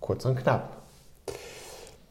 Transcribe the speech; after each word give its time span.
Kurz 0.00 0.24
und 0.24 0.36
knapp. 0.36 0.78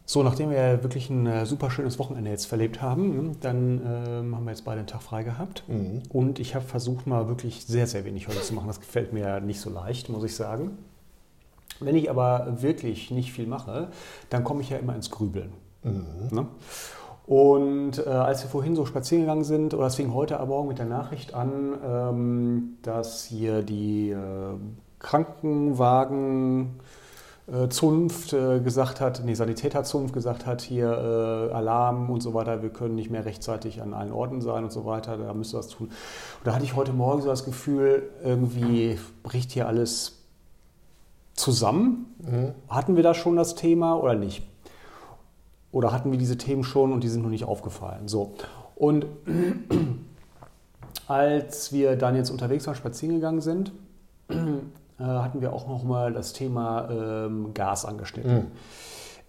So, 0.09 0.23
nachdem 0.23 0.51
wir 0.51 0.83
wirklich 0.83 1.09
ein 1.09 1.27
äh, 1.27 1.45
super 1.45 1.69
schönes 1.69 1.99
Wochenende 1.99 2.31
jetzt 2.31 2.45
verlebt 2.45 2.81
haben, 2.81 3.35
dann 3.41 3.81
ähm, 3.85 4.35
haben 4.35 4.45
wir 4.45 4.51
jetzt 4.51 4.63
beide 4.63 4.79
einen 4.79 4.87
Tag 4.87 5.01
frei 5.01 5.23
gehabt. 5.23 5.63
Mhm. 5.67 6.01
Und 6.09 6.39
ich 6.39 6.55
habe 6.55 6.63
versucht, 6.63 7.07
mal 7.07 7.27
wirklich 7.27 7.65
sehr, 7.65 7.87
sehr 7.87 8.05
wenig 8.05 8.27
heute 8.29 8.41
zu 8.41 8.53
machen. 8.53 8.67
Das 8.67 8.79
gefällt 8.79 9.11
mir 9.11 9.41
nicht 9.41 9.59
so 9.59 9.69
leicht, 9.69 10.07
muss 10.07 10.23
ich 10.23 10.33
sagen. 10.33 10.77
Wenn 11.81 11.95
ich 11.95 12.09
aber 12.09 12.61
wirklich 12.61 13.11
nicht 13.11 13.33
viel 13.33 13.47
mache, 13.47 13.89
dann 14.29 14.45
komme 14.45 14.61
ich 14.61 14.69
ja 14.69 14.77
immer 14.77 14.95
ins 14.95 15.11
Grübeln. 15.11 15.51
Ne? 16.31 16.47
Und 17.27 17.99
äh, 17.99 18.09
als 18.09 18.41
wir 18.41 18.49
vorhin 18.49 18.77
so 18.77 18.85
spazieren 18.85 19.23
gegangen 19.23 19.43
sind, 19.43 19.73
oder 19.73 19.87
es 19.87 19.95
fing 19.95 20.13
heute 20.13 20.39
aber 20.39 20.55
Morgen 20.55 20.69
mit 20.69 20.79
der 20.79 20.85
Nachricht 20.85 21.33
an, 21.33 21.73
ähm, 21.85 22.77
dass 22.83 23.25
hier 23.25 23.63
die 23.63 24.11
äh, 24.11 24.17
Krankenwagen 24.99 26.79
äh, 27.51 27.67
Zunft 27.67 28.31
äh, 28.31 28.61
gesagt 28.61 29.01
hat, 29.01 29.23
nee, 29.25 29.33
Sanitäterzunft 29.33 30.13
gesagt 30.13 30.45
hat, 30.45 30.61
hier 30.61 30.89
äh, 30.89 31.53
Alarm 31.53 32.09
und 32.09 32.21
so 32.21 32.33
weiter, 32.33 32.61
wir 32.61 32.69
können 32.69 32.95
nicht 32.95 33.09
mehr 33.09 33.25
rechtzeitig 33.25 33.81
an 33.81 33.93
allen 33.93 34.13
Orten 34.13 34.39
sein 34.39 34.63
und 34.63 34.71
so 34.71 34.85
weiter, 34.85 35.17
da 35.17 35.33
müsst 35.33 35.53
ihr 35.53 35.59
was 35.59 35.67
tun. 35.67 35.87
Und 35.87 36.47
da 36.47 36.55
hatte 36.55 36.63
ich 36.63 36.77
heute 36.77 36.93
Morgen 36.93 37.21
so 37.21 37.27
das 37.27 37.43
Gefühl, 37.43 38.09
irgendwie 38.23 38.97
bricht 39.23 39.51
hier 39.51 39.67
alles 39.67 40.23
zusammen. 41.33 42.05
Hatten 42.67 42.95
wir 42.95 43.03
da 43.03 43.13
schon 43.13 43.35
das 43.35 43.53
Thema 43.53 43.95
oder 43.95 44.15
nicht? 44.15 44.41
Oder 45.71 45.91
hatten 45.91 46.11
wir 46.11 46.17
diese 46.17 46.37
Themen 46.37 46.63
schon 46.63 46.91
und 46.93 47.03
die 47.03 47.09
sind 47.09 47.21
noch 47.21 47.29
nicht 47.29 47.45
aufgefallen? 47.45 48.07
So. 48.07 48.33
Und 48.75 49.05
als 51.07 51.73
wir 51.73 51.95
dann 51.95 52.15
jetzt 52.15 52.29
unterwegs 52.29 52.67
waren, 52.67 52.75
spazieren 52.75 53.15
gegangen 53.15 53.41
sind, 53.41 53.71
äh, 54.29 54.33
hatten 54.99 55.41
wir 55.41 55.53
auch 55.53 55.67
noch 55.67 55.83
mal 55.83 56.13
das 56.13 56.33
Thema 56.33 56.89
ähm, 56.89 57.53
Gas 57.53 57.85
angeschnitten. 57.85 58.47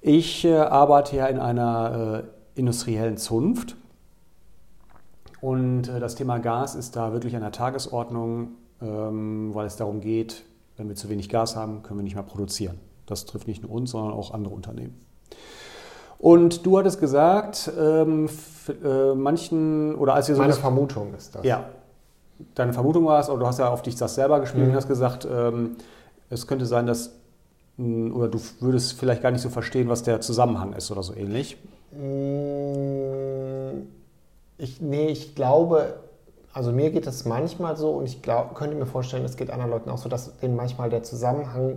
Ich 0.00 0.44
äh, 0.44 0.56
arbeite 0.56 1.16
ja 1.16 1.26
in 1.26 1.38
einer 1.38 2.24
äh, 2.24 2.58
industriellen 2.58 3.16
Zunft 3.16 3.76
und 5.40 5.88
äh, 5.88 6.00
das 6.00 6.14
Thema 6.14 6.38
Gas 6.38 6.74
ist 6.74 6.96
da 6.96 7.12
wirklich 7.12 7.34
an 7.34 7.42
der 7.42 7.52
Tagesordnung, 7.52 8.50
ähm, 8.80 9.54
weil 9.54 9.66
es 9.66 9.76
darum 9.76 10.00
geht, 10.00 10.44
wenn 10.76 10.88
wir 10.88 10.96
zu 10.96 11.08
wenig 11.08 11.28
Gas 11.28 11.56
haben, 11.56 11.82
können 11.82 11.98
wir 11.98 12.04
nicht 12.04 12.14
mehr 12.14 12.24
produzieren. 12.24 12.78
Das 13.06 13.24
trifft 13.24 13.48
nicht 13.48 13.62
nur 13.62 13.72
uns, 13.72 13.90
sondern 13.90 14.12
auch 14.12 14.32
andere 14.32 14.54
Unternehmen. 14.54 14.94
Und 16.18 16.66
du 16.66 16.78
hattest 16.78 16.98
gesagt, 17.00 17.70
ähm, 17.78 18.28
äh, 18.84 19.14
manchen, 19.14 19.94
oder 19.94 20.14
als 20.14 20.28
wir 20.28 20.34
so 20.34 20.40
Meine 20.40 20.50
das- 20.52 20.58
Vermutung 20.60 21.14
ist 21.14 21.34
das. 21.34 21.44
ja, 21.44 21.64
deine 22.54 22.72
Vermutung 22.72 23.06
war 23.06 23.20
es, 23.20 23.28
aber 23.30 23.38
du 23.38 23.46
hast 23.46 23.58
ja 23.58 23.68
auf 23.68 23.82
dich 23.82 23.94
das 23.96 24.14
selber 24.16 24.40
gespielt 24.40 24.64
Mhm. 24.64 24.70
und 24.70 24.76
hast 24.76 24.88
gesagt, 24.88 25.26
ähm, 25.30 25.76
es 26.30 26.46
könnte 26.46 26.66
sein, 26.66 26.86
dass, 26.86 27.12
mh, 27.76 28.14
oder 28.14 28.28
du 28.28 28.40
würdest 28.60 28.98
vielleicht 28.98 29.22
gar 29.22 29.30
nicht 29.30 29.42
so 29.42 29.48
verstehen, 29.48 29.88
was 29.88 30.02
der 30.02 30.20
Zusammenhang 30.20 30.72
ist 30.72 30.90
oder 30.90 31.02
so 31.04 31.14
ähnlich. 31.14 31.56
Mm, 31.92 33.86
Ich, 34.60 34.80
nee, 34.80 35.06
ich 35.08 35.36
glaube, 35.36 35.94
also 36.52 36.72
mir 36.72 36.90
geht 36.90 37.06
es 37.06 37.24
manchmal 37.24 37.76
so 37.76 37.90
und 37.92 38.06
ich 38.06 38.22
glaub, 38.22 38.56
könnte 38.56 38.74
mir 38.74 38.86
vorstellen, 38.86 39.24
es 39.24 39.36
geht 39.36 39.50
anderen 39.50 39.70
Leuten 39.70 39.88
auch 39.90 39.98
so, 39.98 40.08
dass 40.08 40.36
denen 40.38 40.56
manchmal 40.56 40.90
der 40.90 41.04
Zusammenhang 41.04 41.76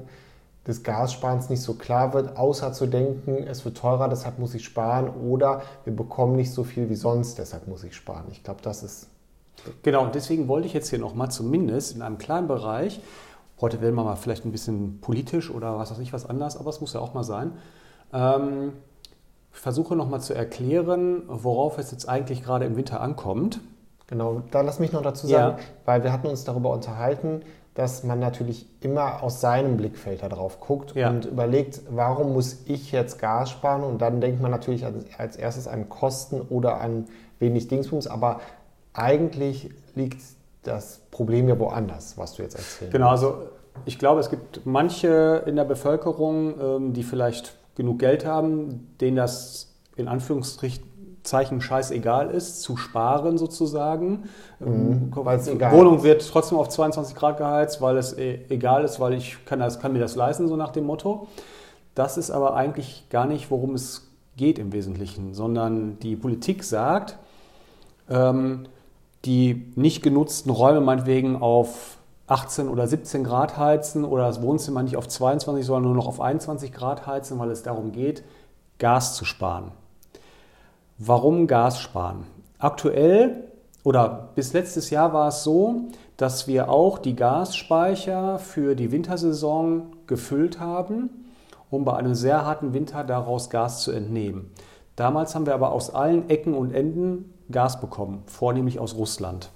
des 0.68 0.84
Gassparens 0.84 1.50
nicht 1.50 1.62
so 1.62 1.74
klar 1.74 2.14
wird, 2.14 2.38
außer 2.38 2.72
zu 2.74 2.86
denken, 2.86 3.46
es 3.48 3.66
wird 3.66 3.78
teurer, 3.78 4.10
deshalb 4.10 4.38
muss 4.38 4.54
ich 4.54 4.64
sparen 4.64 5.10
oder 5.10 5.62
wir 5.86 5.96
bekommen 5.96 6.36
nicht 6.36 6.52
so 6.52 6.64
viel 6.64 6.90
wie 6.90 6.96
sonst, 6.96 7.38
deshalb 7.40 7.68
muss 7.68 7.84
ich 7.84 7.96
sparen. 7.96 8.26
Ich 8.32 8.44
glaube, 8.44 8.62
das 8.62 8.84
ist 8.84 9.08
Genau, 9.84 10.04
und 10.04 10.16
deswegen 10.16 10.48
wollte 10.48 10.66
ich 10.68 10.74
jetzt 10.74 10.90
hier 10.90 10.98
nochmal 11.00 11.30
zumindest 11.30 11.96
in 11.96 12.02
einem 12.02 12.18
kleinen 12.18 12.48
Bereich, 12.48 13.00
heute 13.60 13.80
werden 13.82 13.96
wir 13.96 14.04
mal 14.04 14.16
vielleicht 14.16 14.44
ein 14.46 14.52
bisschen 14.52 15.00
politisch 15.02 15.52
oder 15.52 15.78
was 15.78 15.92
weiß 15.92 16.00
ich 16.00 16.14
was 16.14 16.26
anders, 16.28 16.58
aber 16.58 16.70
es 16.72 16.82
muss 16.82 16.94
ja 16.94 17.00
auch 17.00 17.14
mal 17.14 17.24
sein, 17.24 17.52
ähm, 18.14 18.74
versuche 19.52 19.96
nochmal 19.96 20.22
zu 20.22 20.34
erklären, 20.34 21.24
worauf 21.28 21.78
es 21.78 21.92
jetzt 21.92 22.08
eigentlich 22.10 22.44
gerade 22.44 22.66
im 22.66 22.76
Winter 22.76 23.02
ankommt. 23.02 23.60
Genau, 24.08 24.42
da 24.52 24.62
lass 24.62 24.80
mich 24.80 24.92
noch 24.92 25.04
dazu 25.04 25.28
Ja. 25.28 25.52
sagen, 25.52 25.58
weil 25.86 26.04
wir 26.04 26.12
hatten 26.12 26.28
uns 26.28 26.44
darüber 26.44 26.72
unterhalten, 26.72 27.42
dass 27.74 28.04
man 28.04 28.20
natürlich 28.20 28.66
immer 28.82 29.24
aus 29.24 29.40
seinem 29.40 29.78
Blickfeld 29.78 30.24
da 30.24 30.30
drauf 30.30 30.60
guckt 30.60 30.94
Ja. 30.96 31.10
und 31.10 31.26
überlegt, 31.26 31.82
warum 31.90 32.34
muss 32.34 32.58
ich 32.66 32.92
jetzt 32.92 33.20
Gas 33.20 33.50
sparen? 33.50 33.84
Und 33.84 34.02
dann 34.02 34.20
denkt 34.20 34.42
man 34.42 34.52
natürlich 34.52 34.86
als, 35.18 35.36
erstes 35.38 35.68
an 35.68 35.88
Kosten 35.88 36.42
oder 36.42 36.82
an 36.82 37.06
wenig 37.40 37.70
Dingsbums, 37.70 38.08
aber 38.08 38.42
eigentlich 38.94 39.70
liegt 39.96 40.22
das 40.64 41.00
Problem 41.12 41.48
ja 41.48 41.58
woanders, 41.58 42.18
was 42.18 42.34
du 42.34 42.44
jetzt 42.44 42.56
erzählst. 42.56 42.92
Genau, 42.92 43.10
also 43.10 43.36
ich 43.86 43.98
glaube, 43.98 44.20
es 44.20 44.30
gibt 44.30 44.66
manche 44.66 45.44
in 45.46 45.56
der 45.56 45.64
Bevölkerung, 45.64 46.60
ähm, 46.60 46.94
die 46.94 47.04
vielleicht 47.04 47.56
genug 47.76 48.00
Geld 48.00 48.26
haben, 48.26 48.96
denen 49.00 49.16
das 49.16 49.74
in 49.96 50.08
Anführungszeichen 51.22 51.62
scheißegal 51.62 52.32
ist, 52.32 52.62
zu 52.62 52.78
sparen 52.78 53.38
sozusagen. 53.38 54.24
Ähm, 54.60 55.12
Mhm, 55.12 55.12
egal 55.48 55.72
Wohnung 55.72 56.04
wird 56.04 56.28
trotzdem 56.28 56.58
auf 56.58 56.70
22 56.70 57.16
Grad 57.16 57.38
geheizt, 57.38 57.82
weil 57.82 57.98
es 57.98 58.18
e- 58.18 58.40
egal 58.50 58.84
ist, 58.84 59.00
weil 59.00 59.14
ich 59.14 59.38
kann, 59.46 59.60
das, 59.60 59.80
kann 59.80 59.94
mir 59.94 60.00
das 60.00 60.16
leisten, 60.16 60.48
so 60.48 60.56
nach 60.56 60.72
dem 60.72 60.86
Motto. 60.86 61.28
Das 61.96 62.18
ist 62.18 62.32
aber 62.32 62.56
eigentlich 62.56 63.06
gar 63.10 63.26
nicht, 63.26 63.52
worum 63.52 63.76
es 63.76 64.08
geht 64.38 64.58
im 64.58 64.72
Wesentlichen, 64.74 65.34
sondern 65.34 66.00
die 66.00 66.16
Politik 66.16 66.64
sagt, 66.64 67.18
ähm, 68.10 68.66
die 69.26 69.72
nicht 69.76 70.02
genutzten 70.02 70.50
Räume 70.52 70.82
meinetwegen 70.82 71.36
auf 71.42 71.98
18 72.28 72.70
oder 72.70 72.88
17 72.88 73.24
Grad 73.24 73.58
heizen 73.58 74.06
oder 74.06 74.26
das 74.26 74.42
Wohnzimmer 74.42 74.82
nicht 74.84 74.96
auf 74.96 75.08
22, 75.08 75.66
sondern 75.66 75.84
nur 75.84 75.96
noch 75.96 76.08
auf 76.08 76.22
21 76.22 76.72
Grad 76.72 77.06
heizen, 77.06 77.38
weil 77.40 77.52
es 77.52 77.62
darum 77.62 77.92
geht, 77.92 78.24
Gas 78.80 79.16
zu 79.16 79.26
sparen. 79.26 79.72
Warum 81.04 81.48
Gas 81.48 81.80
sparen? 81.80 82.28
Aktuell 82.60 83.46
oder 83.84 84.30
bis 84.36 84.54
letztes 84.54 84.92
Jahr 84.92 85.14
war 85.14 85.30
es 85.30 85.44
so, 85.44 85.88
dass 86.16 86.48
wir 86.48 86.70
auch 86.70 87.00
die 87.00 87.16
Gasspeicher 87.16 88.38
für 88.38 88.76
die 88.76 88.92
Wintersaison 88.92 89.96
gefüllt 90.06 90.60
haben, 90.60 91.10
um 91.72 91.86
bei 91.86 91.96
einem 91.96 92.14
sehr 92.14 92.46
harten 92.46 92.76
Winter 92.76 93.04
daraus 93.04 93.50
Gas 93.50 93.82
zu 93.82 93.92
entnehmen. 93.92 94.52
Damals 94.96 95.34
haben 95.34 95.48
wir 95.48 95.56
aber 95.56 95.72
aus 95.72 95.90
allen 95.90 96.30
Ecken 96.30 96.54
und 96.54 96.72
Enden 96.72 97.34
Gas 97.50 97.82
bekommen, 97.82 98.22
vornehmlich 98.28 98.78
aus 98.78 98.94
Russland. 98.96 99.50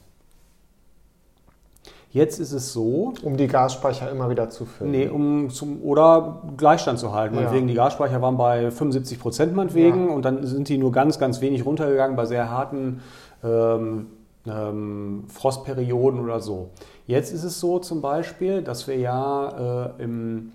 Jetzt 2.16 2.40
ist 2.40 2.53
es 2.53 2.72
so, 2.72 3.14
Um 3.24 3.36
die 3.36 3.48
Gasspeicher 3.48 4.09
immer 4.09 4.30
wieder 4.30 4.50
zu 4.50 4.64
füllen. 4.64 4.92
Nee, 4.92 5.09
um 5.09 5.50
zum 5.50 5.81
oder 5.84 6.44
Gleichstand 6.56 6.98
zu 6.98 7.12
halten. 7.14 7.36
Ja. 7.36 7.42
Meinetwegen, 7.42 7.68
die 7.68 7.74
Gasspeicher 7.74 8.22
waren 8.22 8.38
bei 8.38 8.72
75 8.72 9.20
Prozent 9.20 9.53
meinetwegen 9.53 10.08
Ja. 10.08 10.14
und 10.16 10.24
dann 10.24 10.48
sind 10.48 10.70
die 10.70 10.78
nur 10.78 10.94
ganz, 10.94 11.20
ganz 11.20 11.42
wenig 11.42 11.66
runtergegangen 11.66 12.16
bei 12.16 12.26
sehr 12.26 12.50
harten 12.50 13.02
ähm, 13.44 14.08
ähm, 14.48 15.26
Frostperioden 15.28 16.22
oder 16.22 16.40
so. 16.40 16.70
Jetzt 17.06 17.34
ist 17.34 17.44
es 17.44 17.59
so 17.59 17.80
zum 17.80 18.00
Beispiel, 18.00 18.62
dass 18.62 18.88
wir 18.88 18.97
ja 18.97 19.92
äh, 20.00 20.03
im 20.03 20.53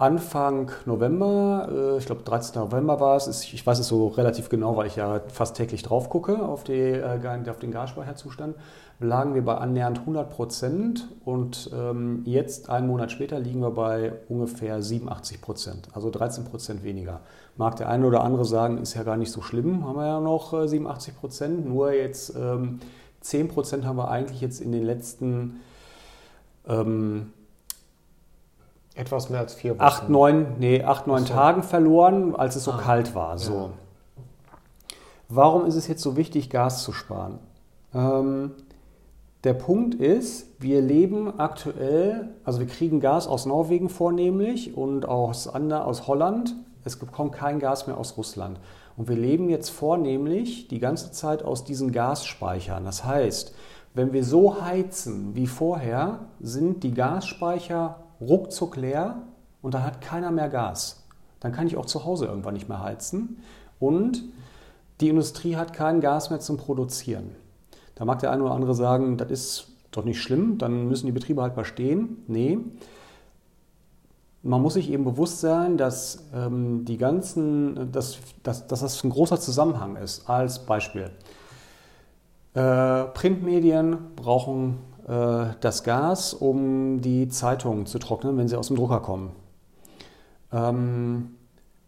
Anfang 0.00 0.70
November, 0.86 1.68
äh, 1.70 1.98
ich 1.98 2.06
glaube 2.06 2.22
13. 2.22 2.58
November 2.58 3.00
war 3.00 3.18
es, 3.18 3.52
ich 3.52 3.66
weiß 3.66 3.80
es 3.80 3.88
so 3.88 4.08
relativ 4.08 4.48
genau, 4.48 4.74
weil 4.74 4.86
ich 4.86 4.96
ja 4.96 5.20
fast 5.30 5.58
täglich 5.58 5.82
drauf 5.82 6.08
gucke 6.08 6.42
auf, 6.42 6.64
die, 6.64 6.72
äh, 6.72 7.50
auf 7.50 7.58
den 7.58 7.70
Gasspeicherzustand, 7.70 8.56
lagen 8.98 9.34
wir 9.34 9.44
bei 9.44 9.58
annähernd 9.58 9.98
100 9.98 10.30
Prozent 10.30 11.06
und 11.26 11.70
ähm, 11.74 12.22
jetzt, 12.24 12.70
einen 12.70 12.86
Monat 12.86 13.12
später, 13.12 13.38
liegen 13.38 13.60
wir 13.60 13.72
bei 13.72 14.14
ungefähr 14.30 14.80
87 14.80 15.42
Prozent, 15.42 15.88
also 15.92 16.08
13 16.08 16.44
Prozent 16.44 16.82
weniger. 16.82 17.20
Mag 17.58 17.76
der 17.76 17.90
eine 17.90 18.06
oder 18.06 18.24
andere 18.24 18.46
sagen, 18.46 18.78
ist 18.78 18.94
ja 18.94 19.02
gar 19.02 19.18
nicht 19.18 19.30
so 19.30 19.42
schlimm, 19.42 19.86
haben 19.86 19.96
wir 19.96 20.06
ja 20.06 20.20
noch 20.20 20.54
äh, 20.54 20.66
87 20.66 21.14
Prozent, 21.20 21.66
nur 21.68 21.92
jetzt 21.92 22.34
ähm, 22.34 22.80
10 23.20 23.48
Prozent 23.48 23.84
haben 23.84 23.98
wir 23.98 24.10
eigentlich 24.10 24.40
jetzt 24.40 24.62
in 24.62 24.72
den 24.72 24.82
letzten 24.82 25.60
ähm, 26.66 27.34
Etwas 28.94 29.30
mehr 29.30 29.40
als 29.40 29.54
vier 29.54 29.72
Wochen. 29.74 29.80
acht, 29.82 30.08
neun, 30.08 30.46
nee, 30.58 30.82
acht, 30.82 31.06
neun 31.06 31.24
so. 31.24 31.32
Tagen 31.32 31.62
verloren, 31.62 32.34
als 32.34 32.56
es 32.56 32.64
so 32.64 32.72
Ah, 32.72 32.78
kalt 32.78 33.14
war. 33.14 33.38
So. 33.38 33.54
ja. 33.54 33.70
Warum 35.28 35.64
ist 35.66 35.76
es 35.76 35.86
jetzt 35.86 36.02
so 36.02 36.16
wichtig, 36.16 36.50
Gas 36.50 36.82
zu 36.82 36.92
sparen? 36.92 37.38
Ähm, 37.94 38.52
der 39.44 39.54
Punkt 39.54 39.94
ist, 39.94 40.46
wir 40.58 40.82
leben 40.82 41.38
aktuell, 41.38 42.30
also 42.44 42.58
wir 42.60 42.66
kriegen 42.66 43.00
Gas 43.00 43.26
aus 43.26 43.46
Norwegen 43.46 43.88
vornehmlich 43.88 44.76
und 44.76 45.06
aus, 45.08 45.46
Ander, 45.48 45.86
aus 45.86 46.06
Holland. 46.08 46.54
Es 46.84 46.98
kommt 46.98 47.32
kein 47.32 47.58
Gas 47.60 47.86
mehr 47.86 47.96
aus 47.96 48.16
Russland. 48.16 48.58
Und 48.96 49.08
wir 49.08 49.16
leben 49.16 49.48
jetzt 49.48 49.70
vornehmlich 49.70 50.68
die 50.68 50.78
ganze 50.80 51.12
Zeit 51.12 51.42
aus 51.42 51.64
diesen 51.64 51.92
Gasspeichern. 51.92 52.84
Das 52.84 53.04
heißt, 53.04 53.54
wenn 53.94 54.12
wir 54.12 54.24
so 54.24 54.62
heizen 54.62 55.34
wie 55.34 55.46
vorher, 55.46 56.20
sind 56.40 56.82
die 56.82 56.92
Gasspeicher 56.92 57.96
ruckzuck 58.20 58.76
leer 58.76 59.22
und 59.62 59.74
dann 59.74 59.84
hat 59.84 60.00
keiner 60.00 60.30
mehr 60.30 60.48
Gas. 60.48 61.04
Dann 61.40 61.52
kann 61.52 61.66
ich 61.66 61.76
auch 61.76 61.86
zu 61.86 62.04
Hause 62.04 62.26
irgendwann 62.26 62.54
nicht 62.54 62.68
mehr 62.68 62.82
heizen. 62.82 63.38
Und 63.78 64.22
die 65.00 65.08
Industrie 65.08 65.56
hat 65.56 65.72
kein 65.72 66.00
Gas 66.00 66.30
mehr 66.30 66.40
zum 66.40 66.58
Produzieren. 66.58 67.34
Da 67.94 68.04
mag 68.04 68.18
der 68.18 68.30
eine 68.30 68.42
oder 68.42 68.52
andere 68.52 68.74
sagen, 68.74 69.16
das 69.16 69.30
ist 69.30 69.68
doch 69.90 70.04
nicht 70.04 70.22
schlimm, 70.22 70.58
dann 70.58 70.88
müssen 70.88 71.06
die 71.06 71.12
Betriebe 71.12 71.42
halt 71.42 71.56
mal 71.56 71.64
stehen. 71.64 72.22
Nee. 72.28 72.58
Man 74.42 74.62
muss 74.62 74.74
sich 74.74 74.90
eben 74.90 75.04
bewusst 75.04 75.40
sein, 75.40 75.76
dass 75.76 76.24
ähm, 76.34 76.84
die 76.84 76.96
ganzen, 76.96 77.92
dass, 77.92 78.18
dass, 78.42 78.66
dass 78.66 78.80
das 78.80 79.04
ein 79.04 79.10
großer 79.10 79.40
Zusammenhang 79.40 79.96
ist. 79.96 80.28
Als 80.28 80.60
Beispiel. 80.60 81.10
Äh, 82.54 83.04
Printmedien 83.04 83.98
brauchen 84.16 84.78
das 85.10 85.82
Gas, 85.82 86.34
um 86.34 87.00
die 87.00 87.28
Zeitungen 87.28 87.84
zu 87.86 87.98
trocknen, 87.98 88.36
wenn 88.36 88.46
sie 88.46 88.56
aus 88.56 88.68
dem 88.68 88.76
Drucker 88.76 89.00
kommen. 89.00 89.32
Ähm, 90.52 91.30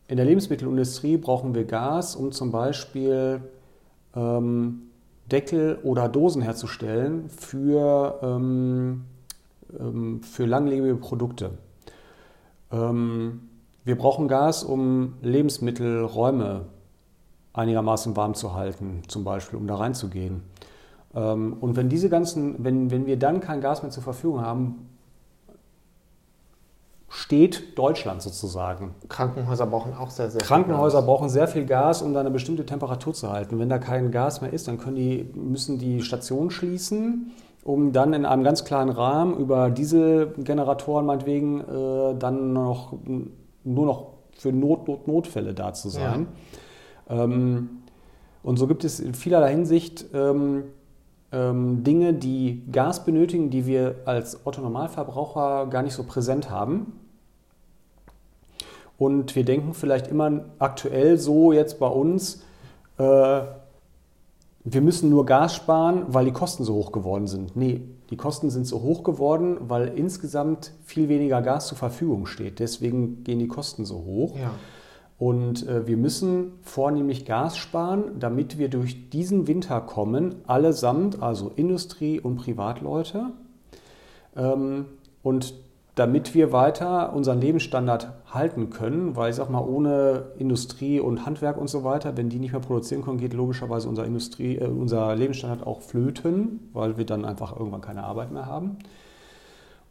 in 0.09 0.17
der 0.17 0.27
Lebensmittelindustrie 0.27 1.19
brauchen 1.19 1.55
wir 1.55 1.65
Gas, 1.65 2.17
um 2.17 2.33
zum 2.33 2.51
Beispiel 2.51 3.41
ähm, 4.17 4.83
Deckel 5.31 5.79
oder 5.85 6.09
Dosen 6.09 6.43
herzustellen 6.43 7.29
für, 7.29 8.19
ähm, 8.23 9.05
für 10.23 10.45
langlebige 10.45 10.97
Produkte. 10.97 11.53
Wir 12.71 13.99
brauchen 13.99 14.29
Gas, 14.29 14.65
um 14.65 15.15
Lebensmittelräume 15.23 16.67
einigermaßen 17.53 18.17
warm 18.17 18.35
zu 18.35 18.55
halten, 18.55 19.03
zum 19.09 19.25
Beispiel, 19.25 19.59
um 19.59 19.67
da 19.67 19.77
reinzugehen. 19.77 20.43
Ähm, 21.15 21.57
und 21.61 21.77
wenn 21.77 21.89
diese 21.89 22.09
ganzen, 22.09 22.65
wenn, 22.65 22.91
wenn 22.91 23.07
wir 23.07 23.19
dann 23.19 23.41
kein 23.41 23.61
Gas 23.61 23.83
mehr 23.83 23.91
zur 23.91 24.03
Verfügung 24.03 24.41
haben, 24.41 24.89
steht 27.09 27.79
Deutschland 27.79 28.23
sozusagen. 28.23 28.95
Krankenhäuser 29.09 29.67
brauchen 29.67 29.93
auch 29.95 30.09
sehr, 30.09 30.31
sehr 30.31 30.41
Krankenhäuser 30.41 30.99
viel 30.99 31.07
Gas. 31.07 31.07
brauchen 31.07 31.29
sehr 31.29 31.49
viel 31.49 31.67
Gas, 31.67 32.01
um 32.01 32.15
da 32.15 32.21
eine 32.21 32.31
bestimmte 32.31 32.65
Temperatur 32.65 33.13
zu 33.13 33.31
halten. 33.31 33.59
Wenn 33.59 33.69
da 33.69 33.79
kein 33.79 34.11
Gas 34.11 34.41
mehr 34.41 34.53
ist, 34.53 34.67
dann 34.67 34.79
können 34.79 34.97
die, 34.97 35.31
müssen 35.35 35.79
die 35.79 36.01
Station 36.01 36.51
schließen, 36.51 37.33
um 37.65 37.93
dann 37.93 38.15
in 38.15 38.25
einem 38.25 38.45
ganz 38.45 38.65
kleinen 38.65 38.89
Rahmen 38.89 39.37
über 39.37 39.69
Dieselgeneratoren 39.69 41.05
meinetwegen 41.05 41.61
äh, 41.61 42.19
dann 42.19 42.55
noch, 42.55 42.95
nur 43.63 43.87
noch 43.87 44.07
für 44.39 44.51
Not, 44.51 44.89
Not, 44.89 45.07
Notfälle 45.07 45.53
da 45.53 45.75
zu 45.75 45.91
sein. 45.91 46.29
Ja. 47.11 47.25
Ähm, 47.25 47.83
und 48.43 48.57
so 48.57 48.67
gibt 48.67 48.85
es 48.85 49.01
in 49.01 49.13
vielerlei 49.13 49.51
Hinsicht 49.51 50.07
ähm, 50.15 50.65
ähm, 51.33 51.83
Dinge, 51.83 52.13
die 52.15 52.63
Gas 52.71 53.05
benötigen, 53.05 53.51
die 53.51 53.67
wir 53.67 53.97
als 54.05 54.47
Otto-Normalverbraucher 54.47 55.67
gar 55.67 55.83
nicht 55.83 55.95
so 55.95 56.05
präsent 56.05 56.51
haben. 56.51 57.01
Und 58.99 59.35
wir 59.35 59.45
denken 59.45 59.75
vielleicht 59.75 60.07
immer 60.07 60.45
aktuell 60.59 61.19
so 61.19 61.53
jetzt 61.53 61.81
bei 61.81 61.89
uns, 61.89 62.43
äh, 62.99 63.41
wir 64.65 64.81
müssen 64.81 65.11
nur 65.11 65.27
Gas 65.27 65.57
sparen, 65.57 66.05
weil 66.09 66.27
die 66.27 66.33
Kosten 66.33 66.65
so 66.65 66.75
hoch 66.75 66.93
geworden 66.93 67.27
sind. 67.27 67.57
Nee, 67.57 67.81
die 68.11 68.17
Kosten 68.17 68.51
sind 68.51 68.67
so 68.67 68.83
hoch 68.83 69.03
geworden, 69.03 69.57
weil 69.63 69.89
insgesamt 69.89 70.73
viel 70.85 71.09
weniger 71.09 71.43
Gas 71.43 71.67
zur 71.67 71.79
Verfügung 71.79 72.27
steht. 72.27 72.61
Deswegen 72.61 73.25
gehen 73.25 73.39
die 73.41 73.49
Kosten 73.49 73.85
so 73.85 74.05
hoch. 74.05 74.39
Ja. 74.39 74.53
Und 75.23 75.69
äh, 75.69 75.87
wir 75.87 75.97
müssen 75.97 76.55
vornehmlich 76.63 77.25
Gas 77.25 77.57
sparen, 77.57 78.19
damit 78.19 78.59
wir 78.59 78.69
durch 78.69 79.09
diesen 79.11 79.47
Winter 79.47 79.81
kommen, 79.81 80.35
allesamt, 80.49 81.23
also 81.23 81.53
Industrie 81.55 82.19
und 82.19 82.39
Privatleute. 82.39 83.27
Ähm, 84.35 84.87
und 85.23 85.55
damit 85.95 86.35
wir 86.35 86.51
weiter 86.51 87.13
unseren 87.15 87.41
Lebensstandard 87.41 88.09
halten 88.35 88.71
können, 88.71 89.15
weil 89.15 89.31
ich 89.31 89.37
sag 89.37 89.49
mal, 89.49 89.61
ohne 89.61 90.33
Industrie 90.39 90.99
und 90.99 91.25
Handwerk 91.25 91.57
und 91.57 91.71
so 91.71 91.85
weiter, 91.85 92.17
wenn 92.17 92.29
die 92.29 92.41
nicht 92.41 92.51
mehr 92.51 92.61
produzieren 92.61 93.03
können, 93.05 93.19
geht 93.19 93.33
logischerweise 93.33 93.89
unser, 93.89 94.05
Industrie, 94.05 94.57
äh, 94.57 94.67
unser 94.67 95.15
Lebensstandard 95.15 95.65
auch 95.65 95.83
flöten, 95.83 96.69
weil 96.73 96.97
wir 96.97 97.07
dann 97.07 97.25
einfach 97.25 97.57
irgendwann 97.57 97.81
keine 97.81 98.03
Arbeit 98.03 98.33
mehr 98.33 98.47
haben. 98.47 98.79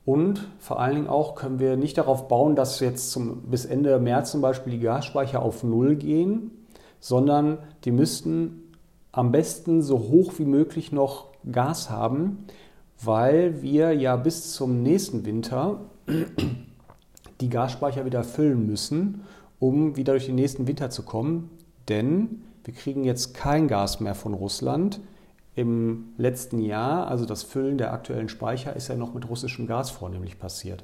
Und 0.06 0.48
vor 0.60 0.80
allen 0.80 0.96
Dingen 0.96 1.08
auch 1.08 1.36
können 1.36 1.60
wir 1.60 1.78
nicht 1.78 1.98
darauf 1.98 2.28
bauen, 2.28 2.56
dass 2.56 2.80
jetzt 2.80 3.12
zum, 3.12 3.44
bis 3.44 3.66
Ende 3.66 4.00
März 4.00 4.32
zum 4.32 4.42
Beispiel 4.42 4.74
die 4.74 4.80
Gasspeicher 4.80 5.42
auf 5.42 5.64
Null 5.64 5.96
gehen, 5.96 6.52
sondern 7.00 7.60
die 7.84 7.92
müssten 7.92 8.74
am 9.12 9.32
besten 9.32 9.82
so 9.82 10.00
hoch 10.00 10.34
wie 10.38 10.46
möglich 10.46 10.92
noch 10.92 11.28
Gas 11.52 11.90
haben, 11.90 12.46
weil 13.04 13.62
wir 13.62 13.94
ja 13.94 14.16
bis 14.16 14.54
zum 14.54 14.82
nächsten 14.82 15.26
Winter 15.26 15.82
die 17.42 17.50
Gasspeicher 17.50 18.06
wieder 18.06 18.24
füllen 18.24 18.66
müssen, 18.66 19.22
um 19.60 19.96
wieder 19.98 20.14
durch 20.14 20.28
den 20.28 20.36
nächsten 20.36 20.68
Winter 20.68 20.90
zu 20.90 21.04
kommen. 21.04 21.50
Denn 21.90 22.44
wir 22.64 22.74
kriegen 22.74 23.04
jetzt 23.04 23.34
kein 23.34 23.68
Gas 23.68 24.00
mehr 24.00 24.16
von 24.16 24.34
Russland 24.34 25.00
im 25.56 26.14
letzten 26.18 26.60
Jahr, 26.60 27.08
also 27.08 27.26
das 27.26 27.44
Füllen 27.44 27.78
der 27.78 27.94
aktuellen 27.94 28.30
Speicher, 28.30 28.76
ist 28.76 28.88
ja 28.88 28.96
noch 28.96 29.14
mit 29.14 29.30
russischem 29.30 29.68
Gas 29.68 29.90
vornehmlich 29.90 30.40
passiert. 30.40 30.84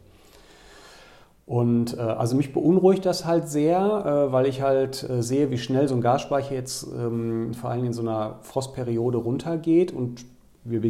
Und 1.48 1.98
äh, 1.98 2.02
also 2.02 2.36
mich 2.36 2.52
beunruhigt 2.52 3.06
das 3.06 3.26
halt 3.26 3.48
sehr, 3.48 3.80
äh, 3.80 4.32
weil 4.34 4.48
ich 4.48 4.62
halt 4.62 5.10
äh, 5.10 5.24
sehe, 5.24 5.50
wie 5.50 5.58
schnell 5.58 5.88
so 5.88 5.96
ein 5.96 6.02
Gasspeicher 6.02 6.54
jetzt 6.54 6.86
ähm, 6.94 7.54
vor 7.54 7.70
allem 7.70 7.86
in 7.86 7.94
so 7.94 8.02
einer 8.02 8.40
Frostperiode 8.42 9.18
runtergeht. 9.18 9.94
Und 9.94 10.26
wir, 10.66 10.82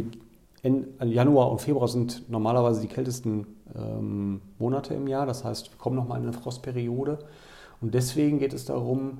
in, 0.62 0.88
Januar 1.00 1.52
und 1.52 1.60
Februar 1.60 1.86
sind 1.86 2.28
normalerweise 2.28 2.80
die 2.80 2.88
kältesten 2.88 3.46
ähm, 3.76 4.40
Monate 4.58 4.94
im 4.94 5.06
Jahr. 5.06 5.26
Das 5.26 5.44
heißt, 5.44 5.70
wir 5.70 5.78
kommen 5.78 5.94
nochmal 5.94 6.18
in 6.18 6.24
eine 6.24 6.32
Frostperiode. 6.32 7.20
Und 7.80 7.94
deswegen 7.94 8.40
geht 8.40 8.52
es 8.52 8.64
darum, 8.64 9.18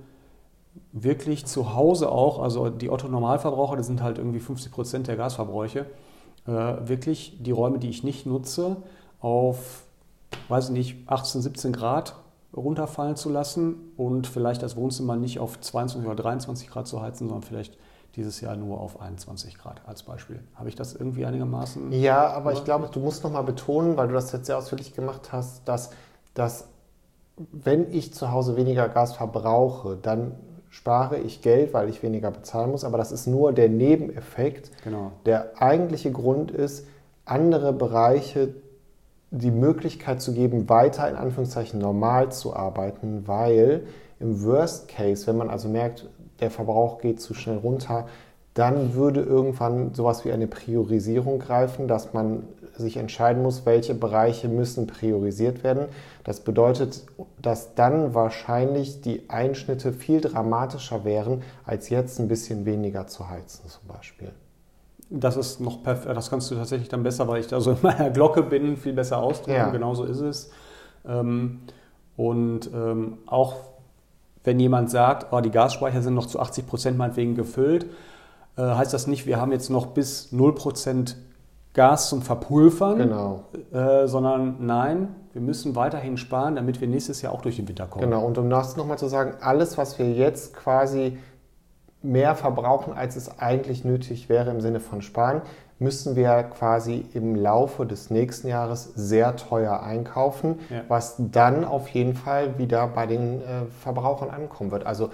wirklich 0.92 1.46
zu 1.46 1.74
Hause 1.74 2.10
auch, 2.10 2.40
also 2.40 2.70
die 2.70 2.90
Otto-Normalverbraucher, 2.90 3.76
das 3.76 3.86
sind 3.86 4.02
halt 4.02 4.18
irgendwie 4.18 4.40
50 4.40 4.72
Prozent 4.72 5.06
der 5.06 5.16
Gasverbräuche, 5.16 5.86
äh, 6.46 6.50
wirklich 6.50 7.38
die 7.40 7.50
Räume, 7.50 7.78
die 7.78 7.90
ich 7.90 8.04
nicht 8.04 8.26
nutze, 8.26 8.76
auf, 9.20 9.84
weiß 10.48 10.66
ich 10.66 10.70
nicht, 10.70 10.96
18, 11.08 11.42
17 11.42 11.72
Grad 11.72 12.14
runterfallen 12.56 13.16
zu 13.16 13.28
lassen 13.30 13.92
und 13.96 14.26
vielleicht 14.26 14.62
das 14.62 14.76
Wohnzimmer 14.76 15.16
nicht 15.16 15.38
auf 15.38 15.60
22 15.60 16.06
oder 16.06 16.22
23 16.22 16.68
Grad 16.68 16.86
zu 16.86 17.02
heizen, 17.02 17.28
sondern 17.28 17.42
vielleicht 17.42 17.76
dieses 18.16 18.40
Jahr 18.40 18.56
nur 18.56 18.80
auf 18.80 19.00
21 19.00 19.58
Grad 19.58 19.82
als 19.86 20.02
Beispiel. 20.02 20.42
Habe 20.54 20.68
ich 20.68 20.74
das 20.74 20.94
irgendwie 20.94 21.26
einigermaßen? 21.26 21.92
Ja, 21.92 22.30
aber 22.30 22.52
ich 22.52 22.64
glaube, 22.64 22.88
du 22.90 23.00
musst 23.00 23.22
nochmal 23.22 23.44
betonen, 23.44 23.96
weil 23.96 24.08
du 24.08 24.14
das 24.14 24.32
jetzt 24.32 24.46
sehr 24.46 24.58
ausführlich 24.58 24.94
gemacht 24.94 25.30
hast, 25.32 25.68
dass, 25.68 25.90
dass 26.34 26.68
wenn 27.36 27.92
ich 27.92 28.14
zu 28.14 28.32
Hause 28.32 28.56
weniger 28.56 28.88
Gas 28.88 29.14
verbrauche, 29.14 29.96
dann 29.96 30.32
spare 30.70 31.18
ich 31.18 31.42
Geld, 31.42 31.72
weil 31.72 31.88
ich 31.88 32.02
weniger 32.02 32.30
bezahlen 32.30 32.70
muss, 32.70 32.84
aber 32.84 32.98
das 32.98 33.12
ist 33.12 33.26
nur 33.26 33.52
der 33.52 33.68
Nebeneffekt. 33.68 34.70
Genau. 34.84 35.12
Der 35.26 35.52
eigentliche 35.60 36.12
Grund 36.12 36.50
ist, 36.50 36.86
andere 37.24 37.72
Bereiche 37.72 38.54
die 39.30 39.50
Möglichkeit 39.50 40.22
zu 40.22 40.32
geben, 40.32 40.68
weiter 40.68 41.08
in 41.08 41.16
Anführungszeichen 41.16 41.78
normal 41.78 42.32
zu 42.32 42.54
arbeiten, 42.56 43.24
weil 43.26 43.82
im 44.20 44.42
Worst 44.44 44.88
Case, 44.88 45.26
wenn 45.26 45.36
man 45.36 45.50
also 45.50 45.68
merkt, 45.68 46.08
der 46.40 46.50
Verbrauch 46.50 46.98
geht 46.98 47.20
zu 47.20 47.34
schnell 47.34 47.58
runter, 47.58 48.06
dann 48.54 48.94
würde 48.94 49.20
irgendwann 49.20 49.94
sowas 49.94 50.24
wie 50.24 50.32
eine 50.32 50.46
Priorisierung 50.46 51.38
greifen, 51.38 51.86
dass 51.86 52.12
man 52.12 52.44
sich 52.82 52.96
entscheiden 52.96 53.42
muss, 53.42 53.66
welche 53.66 53.94
Bereiche 53.94 54.48
müssen 54.48 54.86
priorisiert 54.86 55.62
werden. 55.62 55.86
Das 56.24 56.40
bedeutet, 56.40 57.04
dass 57.40 57.74
dann 57.74 58.14
wahrscheinlich 58.14 59.00
die 59.00 59.28
Einschnitte 59.28 59.92
viel 59.92 60.20
dramatischer 60.20 61.04
wären, 61.04 61.42
als 61.64 61.88
jetzt 61.88 62.18
ein 62.18 62.28
bisschen 62.28 62.64
weniger 62.64 63.06
zu 63.06 63.28
heizen 63.28 63.68
zum 63.68 63.86
Beispiel. 63.88 64.32
Das 65.10 65.36
ist 65.36 65.60
noch 65.60 65.82
perfekt, 65.82 66.14
das 66.14 66.28
kannst 66.28 66.50
du 66.50 66.54
tatsächlich 66.54 66.88
dann 66.88 67.02
besser, 67.02 67.26
weil 67.28 67.40
ich 67.40 67.46
da 67.46 67.60
so 67.60 67.72
in 67.72 67.78
meiner 67.82 68.10
Glocke 68.10 68.42
bin, 68.42 68.76
viel 68.76 68.92
besser 68.92 69.18
ausdrücken. 69.18 69.56
Ja. 69.56 69.70
Genau 69.70 69.94
so 69.94 70.04
ist 70.04 70.20
es. 70.20 70.50
Ähm, 71.06 71.60
und 72.16 72.70
ähm, 72.74 73.18
auch 73.26 73.56
wenn 74.44 74.60
jemand 74.60 74.90
sagt, 74.90 75.32
oh, 75.32 75.40
die 75.40 75.50
Gasspeicher 75.50 76.02
sind 76.02 76.14
noch 76.14 76.26
zu 76.26 76.40
80 76.40 76.66
Prozent 76.66 76.98
meinetwegen 76.98 77.34
gefüllt, 77.34 77.86
äh, 78.56 78.62
heißt 78.62 78.92
das 78.92 79.06
nicht, 79.06 79.26
wir 79.26 79.40
haben 79.40 79.52
jetzt 79.52 79.70
noch 79.70 79.86
bis 79.88 80.32
0 80.32 80.54
Prozent 80.54 81.16
Gas 81.78 82.08
zum 82.08 82.22
Verpulvern, 82.22 82.98
genau. 82.98 83.44
äh, 83.72 84.08
sondern 84.08 84.56
nein, 84.66 85.14
wir 85.32 85.40
müssen 85.40 85.76
weiterhin 85.76 86.16
sparen, 86.16 86.56
damit 86.56 86.80
wir 86.80 86.88
nächstes 86.88 87.22
Jahr 87.22 87.32
auch 87.32 87.40
durch 87.40 87.54
den 87.54 87.68
Winter 87.68 87.86
kommen. 87.86 88.04
Genau, 88.04 88.26
und 88.26 88.36
um 88.36 88.50
das 88.50 88.76
nochmal 88.76 88.98
zu 88.98 89.06
sagen, 89.06 89.34
alles, 89.40 89.78
was 89.78 89.96
wir 89.96 90.10
jetzt 90.10 90.54
quasi 90.54 91.18
mehr 92.02 92.34
verbrauchen, 92.34 92.94
als 92.94 93.14
es 93.14 93.38
eigentlich 93.38 93.84
nötig 93.84 94.28
wäre 94.28 94.50
im 94.50 94.60
Sinne 94.60 94.80
von 94.80 95.02
Sparen, 95.02 95.42
müssen 95.78 96.16
wir 96.16 96.42
quasi 96.42 97.06
im 97.14 97.36
Laufe 97.36 97.86
des 97.86 98.10
nächsten 98.10 98.48
Jahres 98.48 98.92
sehr 98.96 99.36
teuer 99.36 99.80
einkaufen, 99.80 100.58
ja. 100.70 100.82
was 100.88 101.14
dann 101.18 101.64
auf 101.64 101.86
jeden 101.90 102.14
Fall 102.14 102.58
wieder 102.58 102.88
bei 102.88 103.06
den 103.06 103.40
äh, 103.40 103.66
Verbrauchern 103.82 104.30
ankommen 104.30 104.72
wird. 104.72 104.84
Also 104.84 105.10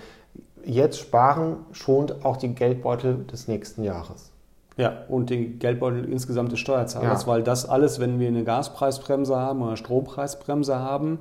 jetzt 0.64 0.98
sparen 0.98 1.58
schont 1.72 2.24
auch 2.24 2.38
die 2.38 2.54
Geldbeutel 2.54 3.24
des 3.24 3.48
nächsten 3.48 3.84
Jahres. 3.84 4.33
Ja, 4.76 4.92
und 5.08 5.30
den 5.30 5.58
Geldbeutel 5.60 6.04
insgesamt 6.04 6.50
des 6.52 6.58
Steuerzahlers, 6.58 7.22
ja. 7.22 7.26
weil 7.28 7.42
das 7.42 7.68
alles, 7.68 8.00
wenn 8.00 8.18
wir 8.18 8.28
eine 8.28 8.42
Gaspreisbremse 8.44 9.36
haben 9.36 9.60
oder 9.60 9.68
eine 9.68 9.76
Strompreisbremse 9.76 10.78
haben, 10.78 11.20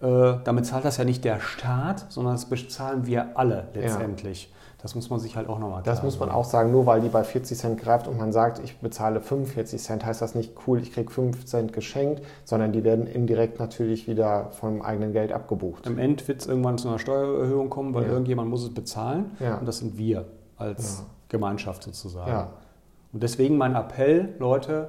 äh, 0.00 0.34
damit 0.44 0.66
zahlt 0.66 0.84
das 0.84 0.96
ja 0.98 1.04
nicht 1.04 1.24
der 1.24 1.40
Staat, 1.40 2.06
sondern 2.10 2.34
das 2.34 2.44
bezahlen 2.46 3.06
wir 3.06 3.36
alle 3.36 3.68
letztendlich. 3.74 4.44
Ja. 4.44 4.50
Das 4.82 4.94
muss 4.94 5.10
man 5.10 5.18
sich 5.18 5.36
halt 5.36 5.48
auch 5.48 5.58
nochmal 5.58 5.82
Das 5.82 6.02
muss 6.04 6.20
man 6.20 6.30
auch 6.30 6.44
sagen, 6.44 6.70
nur 6.70 6.86
weil 6.86 7.00
die 7.00 7.08
bei 7.08 7.24
40 7.24 7.58
Cent 7.58 7.80
greift 7.80 8.06
und 8.06 8.18
man 8.18 8.30
sagt, 8.30 8.60
ich 8.62 8.78
bezahle 8.78 9.20
45 9.20 9.82
Cent, 9.82 10.04
heißt 10.04 10.22
das 10.22 10.34
nicht 10.36 10.52
cool, 10.66 10.80
ich 10.80 10.92
kriege 10.92 11.10
5 11.10 11.44
Cent 11.46 11.72
geschenkt, 11.72 12.22
sondern 12.44 12.70
die 12.72 12.84
werden 12.84 13.06
indirekt 13.08 13.58
natürlich 13.58 14.06
wieder 14.06 14.50
vom 14.52 14.82
eigenen 14.82 15.12
Geld 15.12 15.32
abgebucht. 15.32 15.86
Im 15.86 15.98
End 15.98 16.28
wird 16.28 16.42
es 16.42 16.46
irgendwann 16.46 16.78
zu 16.78 16.88
einer 16.88 16.98
Steuererhöhung 17.00 17.68
kommen, 17.70 17.94
weil 17.94 18.04
Ja. 18.04 18.10
irgendjemand 18.10 18.48
muss 18.50 18.62
es 18.62 18.72
bezahlen. 18.72 19.32
Ja. 19.40 19.56
Und 19.56 19.66
das 19.66 19.78
sind 19.78 19.96
wir 19.98 20.26
als 20.56 20.98
Ja. 20.98 21.04
Gemeinschaft 21.30 21.82
sozusagen. 21.82 22.30
Ja. 22.30 22.48
Und 23.16 23.22
deswegen 23.22 23.56
mein 23.56 23.74
Appell, 23.74 24.34
Leute, 24.38 24.88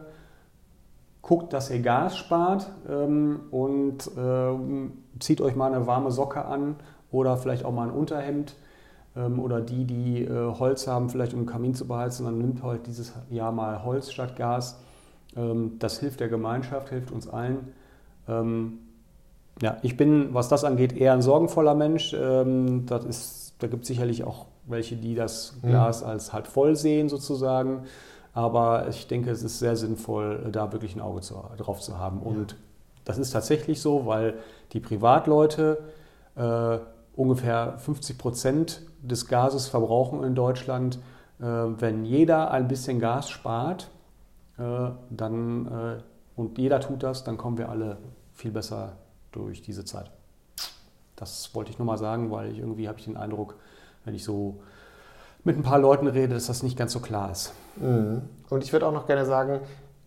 guckt, 1.22 1.53
dass 1.53 1.69
ihr 1.69 1.79
Gas 1.79 2.17
spart 2.17 2.69
ähm, 2.89 3.39
und 3.51 4.12
ähm, 4.17 4.91
zieht 5.17 5.39
euch 5.39 5.55
mal 5.55 5.74
eine 5.74 5.88
warme 5.88 6.12
Socke 6.12 6.43
an 6.43 6.75
oder 7.10 7.38
vielleicht 7.38 7.63
auch 7.63 7.72
mal 7.72 7.88
ein 7.88 7.93
Unterhemd. 7.93 8.53
Ähm, 9.15 9.39
oder 9.39 9.62
die, 9.62 9.86
die 9.86 10.25
äh, 10.25 10.53
Holz 10.60 10.88
haben, 10.88 11.10
vielleicht 11.10 11.34
um 11.34 11.39
den 11.39 11.46
Kamin 11.46 11.74
zu 11.74 11.88
beheizen, 11.88 12.25
dann 12.25 12.38
nimmt 12.38 12.63
heute 12.63 12.84
dieses 12.84 13.13
Jahr 13.29 13.53
mal 13.53 13.86
Holz 13.86 14.12
statt 14.12 14.36
Gas. 14.36 14.77
Ähm, 15.38 15.77
das 15.79 16.00
hilft 16.00 16.19
der 16.19 16.27
Gemeinschaft, 16.27 16.89
hilft 16.89 17.12
uns 17.12 17.29
allen. 17.29 17.69
Ähm, 18.27 18.79
ja, 19.62 19.77
ich 19.84 19.96
bin, 19.96 20.34
was 20.34 20.50
das 20.50 20.65
angeht, 20.65 20.91
eher 20.91 21.13
ein 21.13 21.22
sorgenvoller 21.22 21.75
Mensch. 21.75 22.13
Ähm, 22.13 22.86
das 22.88 23.05
ist, 23.05 23.53
da 23.60 23.67
gibt 23.67 23.84
es 23.84 23.88
sicherlich 23.88 24.25
auch 24.25 24.48
welche, 24.67 24.98
die 24.98 25.15
das 25.15 25.55
Mhm. 25.62 25.69
Glas 25.69 26.03
als 26.03 26.34
halb 26.34 26.48
voll 26.48 26.75
sehen 26.75 27.10
sozusagen. 27.10 27.84
Aber 28.38 28.88
ich 28.88 29.08
denke, 29.08 29.32
es 29.32 29.41
ist 29.41 29.58
sehr 29.58 29.75
sinnvoll, 29.75 30.50
da 30.51 30.72
wirklich 30.72 30.96
ein 30.96 31.01
Auge 31.01 31.22
zu, 31.22 31.44
drauf 31.58 31.82
zu 31.82 31.98
haben. 31.98 32.20
Und 32.20 32.56
das 33.03 33.17
ist 33.17 33.32
tatsächlich 33.32 33.82
so, 33.82 34.06
weil 34.06 34.36
die 34.74 34.79
Privatleute 34.79 35.79
äh, 36.36 36.77
ungefähr 37.15 37.79
50 37.79 38.20
Prozent 38.20 38.82
des 39.01 39.27
Gases 39.27 39.67
verbrauchen 39.67 40.24
in 40.24 40.36
Deutschland. 40.36 41.00
Äh, 41.39 41.46
wenn 41.46 42.06
jeder 42.06 42.51
ein 42.51 42.67
bisschen 42.67 43.00
Gas 43.00 43.27
spart, 43.32 43.89
äh, 44.60 44.91
dann, 45.10 45.65
äh, 45.65 46.03
und 46.36 46.60
jeder 46.60 46.79
tut 46.79 47.01
das, 47.01 47.24
dann 47.24 47.38
kommen 47.38 47.58
wir 47.58 47.70
alle 47.70 47.98
viel 48.36 48.51
besser 48.51 48.98
durch 49.32 49.63
diese 49.63 49.84
Zeit. 49.84 50.12
Das 51.15 51.56
wollte 51.56 51.72
ich 51.72 51.79
nur 51.79 51.88
mal 51.88 51.98
sagen, 51.98 52.29
weil 52.29 52.51
ich 52.51 52.60
irgendwie 52.60 52.88
habe 52.88 53.00
ich 53.00 53.06
den 53.06 53.17
Eindruck, 53.17 53.56
wenn 54.06 54.13
ich 54.13 54.24
so 54.24 54.60
mit 55.44 55.58
ein 55.58 55.63
paar 55.63 55.79
Leuten 55.79 56.06
rede, 56.06 56.36
dass 56.36 56.46
das 56.46 56.62
nicht 56.62 56.77
ganz 56.77 56.94
so 56.94 57.00
klar 57.00 57.32
ist. 57.32 57.51
Mhm. 57.79 58.22
Und 58.50 58.63
ich 58.63 58.74
würde 58.74 58.88
auch 58.88 58.93
noch 58.93 59.07
gerne 59.07 59.25
sagen, 59.25 59.60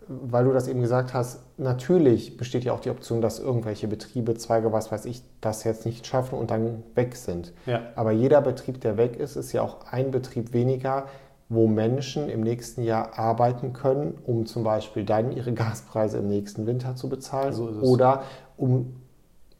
weil 0.08 0.44
du 0.44 0.52
das 0.52 0.66
eben 0.66 0.80
gesagt 0.80 1.14
hast, 1.14 1.40
natürlich 1.56 2.36
besteht 2.36 2.64
ja 2.64 2.72
auch 2.72 2.80
die 2.80 2.90
Option, 2.90 3.20
dass 3.20 3.38
irgendwelche 3.38 3.86
Betriebe, 3.86 4.34
Zweige, 4.34 4.72
was 4.72 4.90
weiß 4.90 5.04
ich, 5.04 5.22
das 5.40 5.62
jetzt 5.62 5.86
nicht 5.86 6.04
schaffen 6.04 6.36
und 6.36 6.50
dann 6.50 6.82
weg 6.96 7.14
sind. 7.14 7.52
Ja. 7.66 7.82
Aber 7.94 8.10
jeder 8.10 8.40
Betrieb, 8.40 8.80
der 8.80 8.96
weg 8.96 9.16
ist, 9.16 9.36
ist 9.36 9.52
ja 9.52 9.62
auch 9.62 9.76
ein 9.92 10.10
Betrieb 10.10 10.52
weniger, 10.52 11.06
wo 11.48 11.68
Menschen 11.68 12.28
im 12.28 12.40
nächsten 12.40 12.82
Jahr 12.82 13.18
arbeiten 13.18 13.72
können, 13.72 14.18
um 14.24 14.46
zum 14.46 14.64
Beispiel 14.64 15.04
dann 15.04 15.30
ihre 15.30 15.52
Gaspreise 15.52 16.18
im 16.18 16.28
nächsten 16.28 16.66
Winter 16.66 16.96
zu 16.96 17.08
bezahlen 17.08 17.52
So 17.52 17.68
oder 17.68 18.22
um 18.56 18.96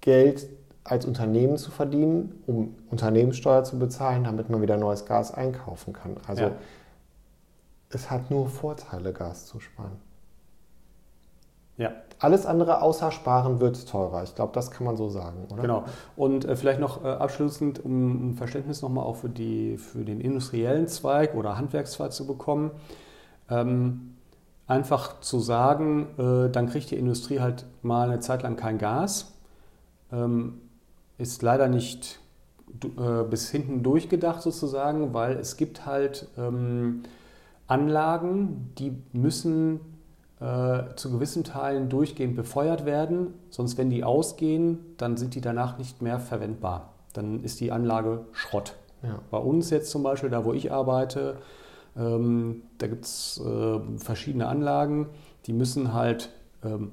Geld 0.01 0.49
als 0.83 1.05
Unternehmen 1.05 1.59
zu 1.59 1.71
verdienen, 1.71 2.43
um 2.47 2.75
Unternehmenssteuer 2.91 3.63
zu 3.63 3.79
bezahlen, 3.79 4.25
damit 4.25 4.51
man 4.51 4.63
wieder 4.63 4.77
neues 4.77 5.05
Gas 5.05 5.33
einkaufen 5.33 5.93
kann. 5.93 6.17
Also 6.27 6.45
Ja. 6.45 6.53
Es 7.91 8.11
hat 8.11 8.31
nur 8.31 8.49
Vorteile, 8.49 9.13
Gas 9.13 9.47
zu 9.47 9.61
sparen. 9.61 9.99
Ja, 11.77 11.93
Alles 12.19 12.45
andere 12.45 12.83
außer 12.83 13.11
Sparen 13.11 13.59
wird 13.59 13.89
teurer. 13.89 14.23
Ich 14.23 14.35
glaube, 14.35 14.53
das 14.53 14.71
kann 14.71 14.85
man 14.85 14.99
so 14.99 15.09
sagen, 15.09 15.47
oder? 15.51 15.63
genau. 15.63 15.85
Und 16.15 16.45
äh, 16.45 16.55
vielleicht 16.55 16.79
noch 16.79 17.03
äh, 17.03 17.09
abschließend, 17.09 17.83
um 17.83 18.31
ein 18.31 18.35
Verständnis 18.35 18.83
nochmal 18.83 19.05
auch 19.05 19.17
für, 19.17 19.31
die, 19.31 19.79
für 19.79 20.05
den 20.05 20.21
industriellen 20.21 20.89
Zweig 20.89 21.35
oder 21.35 21.57
Handwerkszweig 21.57 22.13
zu 22.13 22.27
bekommen. 22.27 22.71
Ähm, 23.49 24.17
einfach 24.67 25.21
zu 25.21 25.41
sagen, 25.41 26.09
äh, 26.19 26.51
dann 26.51 26.69
kriegt 26.69 26.91
die 26.91 26.97
Industrie 26.97 27.41
halt 27.41 27.65
mal 27.83 28.11
eine 28.11 28.21
Zeit 28.21 28.43
lang 28.43 28.57
kein 28.57 28.77
Gas, 28.77 29.33
ähm, 30.13 30.61
ist 31.17 31.41
leider 31.41 31.67
nicht 31.67 32.21
äh, 32.85 33.25
bis 33.25 33.51
hinten 33.51 33.83
durchgedacht 33.83 34.43
sozusagen, 34.43 35.15
weil 35.15 35.37
es 35.39 35.57
gibt 35.57 35.87
halt 35.87 36.29
ähm, 36.37 37.05
Anlagen, 37.71 38.73
die 38.79 38.93
müssen 39.13 39.81
äh, 40.41 40.95
zu 40.97 41.11
gewissen 41.11 41.45
Teilen 41.45 41.89
durchgehend 41.89 42.35
befeuert 42.35 42.85
werden, 42.85 43.35
sonst 43.51 43.79
wenn 43.79 43.91
die 43.91 44.05
ausgehen, 44.05 44.79
dann 44.97 45.17
sind 45.17 45.35
die 45.35 45.41
danach 45.41 45.79
nicht 45.79 46.03
mehr 46.03 46.19
verwendbar. 46.19 46.95
Dann 47.13 47.45
ist 47.45 47.61
die 47.61 47.73
Anlage 47.73 48.25
Schrott. 48.33 48.75
Ja. 49.03 49.21
Bei 49.31 49.39
uns 49.39 49.71
jetzt 49.71 49.91
zum 49.91 50.03
Beispiel, 50.03 50.31
da 50.31 50.45
wo 50.45 50.53
ich 50.53 50.73
arbeite, 50.73 51.37
ähm, 51.97 52.63
da 52.79 52.87
gibt 52.87 53.05
es 53.05 53.41
äh, 53.45 53.81
verschiedene 53.99 54.47
Anlagen, 54.49 55.09
die 55.47 55.53
müssen 55.53 55.93
halt, 55.93 56.31
ähm, 56.65 56.93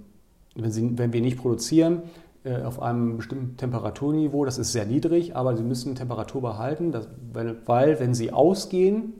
wenn, 0.56 0.72
sie, 0.72 0.98
wenn 0.98 1.14
wir 1.14 1.22
nicht 1.22 1.38
produzieren, 1.38 2.04
äh, 2.44 2.62
auf 2.64 2.82
einem 2.82 3.18
bestimmten 3.18 3.58
Temperaturniveau, 3.58 4.46
das 4.46 4.58
ist 4.58 4.72
sehr 4.72 4.86
niedrig, 4.86 5.36
aber 5.36 5.56
sie 5.58 5.64
müssen 5.64 5.96
Temperatur 5.96 6.42
behalten, 6.42 6.92
das, 6.92 7.08
weil, 7.34 7.58
weil 7.66 8.00
wenn 8.00 8.14
sie 8.14 8.32
ausgehen, 8.32 9.14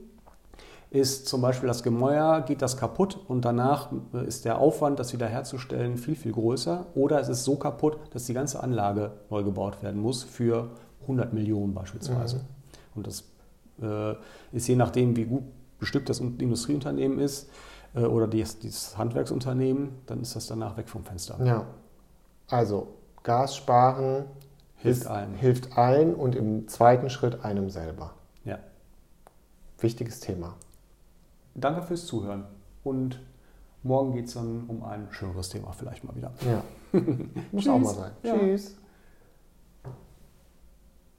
ist 0.90 1.28
zum 1.28 1.42
Beispiel 1.42 1.66
das 1.66 1.82
Gemäuer, 1.82 2.40
geht 2.42 2.62
das 2.62 2.76
kaputt 2.76 3.18
und 3.28 3.44
danach 3.44 3.92
äh, 4.14 4.26
ist 4.26 4.44
der 4.44 4.58
Aufwand, 4.58 4.98
das 4.98 5.12
wiederherzustellen, 5.12 5.98
viel, 5.98 6.16
viel 6.16 6.32
größer. 6.32 6.86
Oder 6.94 7.20
es 7.20 7.28
ist 7.28 7.44
so 7.44 7.56
kaputt, 7.56 7.98
dass 8.10 8.24
die 8.24 8.34
ganze 8.34 8.62
Anlage 8.62 9.12
neu 9.28 9.42
gebaut 9.42 9.82
werden 9.82 10.00
muss 10.00 10.22
für 10.22 10.70
100 11.02 11.32
Millionen 11.32 11.74
beispielsweise. 11.74 12.36
Mhm. 12.36 12.42
Und 12.94 13.06
das 13.06 13.24
äh, 13.82 14.14
ist 14.52 14.66
je 14.66 14.76
nachdem, 14.76 15.16
wie 15.16 15.24
gut 15.24 15.44
bestückt 15.78 16.08
das 16.08 16.20
Industrieunternehmen 16.20 17.18
ist 17.18 17.50
äh, 17.94 18.00
oder 18.00 18.26
dieses, 18.26 18.58
dieses 18.58 18.96
Handwerksunternehmen, 18.96 19.90
dann 20.06 20.22
ist 20.22 20.36
das 20.36 20.46
danach 20.46 20.76
weg 20.76 20.88
vom 20.88 21.04
Fenster. 21.04 21.38
Ja. 21.44 21.66
Also, 22.48 22.88
Gas 23.22 23.56
sparen 23.56 24.24
Hilft 24.76 25.06
allen. 25.06 25.34
hilft 25.34 25.76
allen 25.76 26.14
und 26.14 26.34
im 26.34 26.68
zweiten 26.68 27.10
Schritt 27.10 27.44
einem 27.44 27.68
selber. 27.68 28.14
Ja. 28.44 28.58
Wichtiges 29.80 30.20
Thema. 30.20 30.54
Danke 31.60 31.82
fürs 31.82 32.06
Zuhören 32.06 32.44
und 32.84 33.20
morgen 33.82 34.12
geht 34.14 34.26
es 34.26 34.34
dann 34.34 34.64
um 34.68 34.82
ein 34.84 35.08
schöneres 35.10 35.48
Thema 35.48 35.72
vielleicht 35.72 36.04
mal 36.04 36.14
wieder. 36.14 36.32
Ja. 36.46 36.62
Muss 37.52 37.68
auch 37.68 37.78
mal 37.78 37.94
sein. 37.94 38.12
Ja. 38.22 38.38
Tschüss. 38.38 38.76